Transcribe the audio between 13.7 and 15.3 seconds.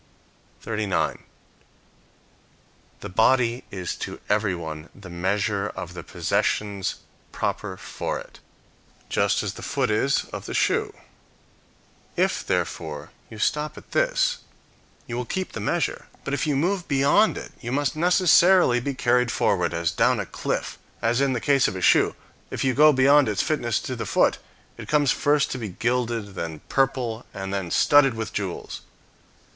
at this, you will